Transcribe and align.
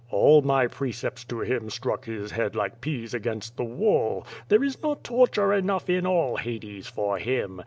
All 0.09 0.41
my 0.41 0.65
precepts 0.65 1.23
to 1.25 1.41
him 1.41 1.69
struck 1.69 2.05
his 2.05 2.31
head 2.31 2.55
like 2.55 2.81
peas 2.81 3.13
against 3.13 3.55
the 3.55 3.63
wall. 3.63 4.25
There 4.47 4.63
is 4.63 4.81
not 4.81 5.03
tor 5.03 5.27
ture 5.27 5.53
enough 5.53 5.91
in 5.91 6.07
all 6.07 6.37
Hades 6.37 6.87
for 6.87 7.19
him. 7.19 7.59